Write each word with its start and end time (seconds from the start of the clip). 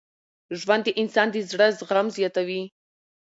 ژوند 0.59 0.83
د 0.85 0.89
انسان 1.01 1.27
د 1.31 1.35
زړه 1.51 1.67
زغم 1.77 2.07
زیاتوي. 2.17 2.61